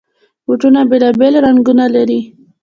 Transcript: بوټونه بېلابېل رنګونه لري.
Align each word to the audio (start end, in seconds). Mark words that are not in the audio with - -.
بوټونه 0.45 0.81
بېلابېل 0.89 1.33
رنګونه 1.45 1.85
لري. 1.95 2.19